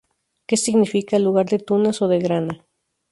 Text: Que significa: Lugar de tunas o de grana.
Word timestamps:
Que 0.47 0.57
significa: 0.57 1.19
Lugar 1.25 1.47
de 1.53 1.59
tunas 1.67 2.01
o 2.03 2.07
de 2.07 2.17
grana. 2.25 2.55